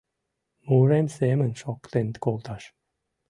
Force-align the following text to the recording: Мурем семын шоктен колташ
Мурем 0.67 1.07
семын 1.17 1.51
шоктен 1.61 2.07
колташ 2.23 2.63